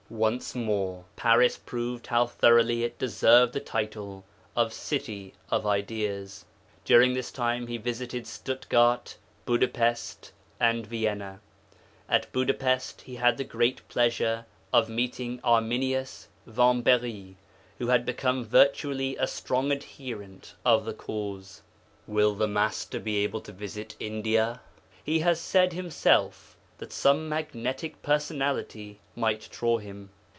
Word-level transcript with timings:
Once 0.11 0.53
more 0.53 1.05
Paris 1.15 1.57
proved 1.57 2.05
how 2.07 2.25
thoroughly 2.27 2.83
it 2.83 2.99
deserved 2.99 3.53
the 3.53 3.61
title 3.61 4.25
of 4.57 4.73
'city 4.73 5.33
of 5.49 5.65
ideas.' 5.65 6.43
During 6.83 7.13
this 7.13 7.31
time 7.31 7.67
He 7.67 7.77
visited 7.77 8.27
Stuttgart, 8.27 9.15
Budapest, 9.45 10.33
and 10.59 10.85
Vienna. 10.85 11.39
At 12.09 12.29
Budapest 12.33 13.03
He 13.03 13.15
had 13.15 13.37
the 13.37 13.45
great 13.45 13.87
pleasure 13.87 14.45
of 14.73 14.89
meeting 14.89 15.39
Arminius 15.45 16.27
Vambery, 16.45 17.37
who 17.77 17.87
had 17.87 18.05
become 18.05 18.43
virtually 18.43 19.15
a 19.15 19.25
strong 19.27 19.71
adherent 19.71 20.55
of 20.65 20.83
the 20.83 20.93
cause. 20.93 21.61
Will 22.05 22.35
the 22.35 22.49
Master 22.49 22.99
be 22.99 23.19
able 23.23 23.39
to 23.39 23.53
visit 23.53 23.95
India? 23.97 24.59
He 25.05 25.19
has 25.19 25.39
said 25.39 25.71
Himself 25.71 26.57
that 26.77 26.91
some 26.91 27.29
magnetic 27.29 28.01
personality 28.01 28.99
might 29.15 29.47
draw 29.51 29.77
Him. 29.77 30.09